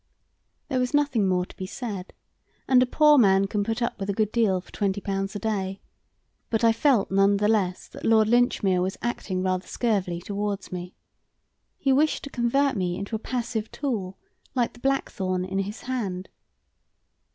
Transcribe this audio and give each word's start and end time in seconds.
There 0.67 0.79
was 0.79 0.95
nothing 0.95 1.27
more 1.27 1.45
to 1.45 1.55
be 1.55 1.67
said, 1.67 2.11
and 2.67 2.81
a 2.81 2.87
poor 2.87 3.19
man 3.19 3.45
can 3.45 3.63
put 3.63 3.83
up 3.83 3.99
with 3.99 4.09
a 4.09 4.13
good 4.15 4.31
deal 4.31 4.59
for 4.59 4.71
twenty 4.71 4.99
pounds 4.99 5.35
a 5.35 5.39
day, 5.39 5.79
but 6.49 6.63
I 6.63 6.73
felt 6.73 7.11
none 7.11 7.37
the 7.37 7.47
less 7.47 7.87
that 7.89 8.03
Lord 8.03 8.27
Linchmere 8.27 8.81
was 8.81 8.97
acting 9.03 9.43
rather 9.43 9.67
scurvily 9.67 10.19
towards 10.19 10.71
me. 10.71 10.95
He 11.77 11.93
wished 11.93 12.23
to 12.23 12.31
convert 12.31 12.75
me 12.75 12.97
into 12.97 13.15
a 13.15 13.19
passive 13.19 13.69
tool, 13.71 14.17
like 14.55 14.73
the 14.73 14.79
blackthorn 14.79 15.45
in 15.45 15.59
his 15.59 15.81
hand. 15.81 16.29